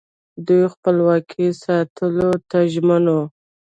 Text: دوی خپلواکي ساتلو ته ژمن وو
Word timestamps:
دوی 0.45 0.63
خپلواکي 0.73 1.45
ساتلو 1.63 2.29
ته 2.49 2.59
ژمن 2.73 3.03
وو 3.13 3.21